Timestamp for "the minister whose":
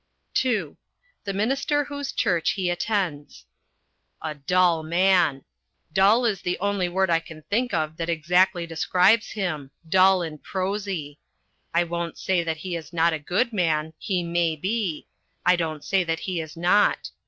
1.25-2.11